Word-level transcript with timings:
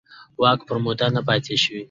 واک 0.41 0.59
پر 0.67 0.77
موده 0.83 1.07
نه 1.15 1.21
پاتې 1.27 1.55
شوي. 1.63 1.79